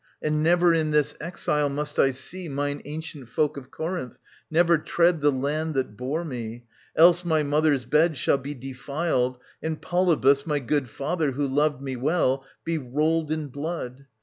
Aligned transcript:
And 0.19 0.41
never 0.41 0.73
in 0.73 0.89
this 0.89 1.13
exile 1.21 1.69
must 1.69 1.99
I 1.99 2.09
see 2.09 2.49
Mine 2.49 2.81
ancient 2.85 3.29
folk 3.29 3.55
of 3.55 3.69
Corinth, 3.69 4.17
never 4.49 4.79
tread 4.79 5.21
The 5.21 5.31
land 5.31 5.75
that 5.75 5.95
bore 5.95 6.25
me; 6.25 6.63
else 6.95 7.23
my 7.23 7.43
mother's 7.43 7.85
bed 7.85 8.17
Shall 8.17 8.39
be 8.39 8.55
defiled, 8.55 9.37
and 9.61 9.79
Polybus, 9.79 10.47
my 10.47 10.57
good 10.57 10.89
Father, 10.89 11.33
who 11.33 11.45
loved 11.45 11.83
me 11.83 11.97
well, 11.97 12.43
be 12.65 12.79
rolled 12.79 13.29
in 13.29 13.49
blood. 13.49 14.07